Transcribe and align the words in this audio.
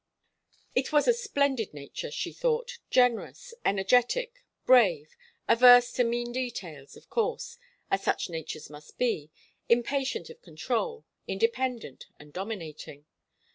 It 0.73 0.91
was 0.91 1.07
a 1.07 1.13
splendid 1.13 1.75
nature, 1.75 2.09
she 2.09 2.33
thought, 2.33 2.79
generous, 2.89 3.53
energetic, 3.63 4.43
brave, 4.65 5.15
averse 5.47 5.91
to 5.91 6.03
mean 6.03 6.31
details, 6.31 6.95
of 6.97 7.07
course, 7.07 7.59
as 7.91 8.01
such 8.01 8.27
natures 8.27 8.67
must 8.67 8.97
be, 8.97 9.29
impatient 9.69 10.31
of 10.31 10.41
control, 10.41 11.05
independent 11.27 12.07
and 12.17 12.33
dominating. 12.33 13.05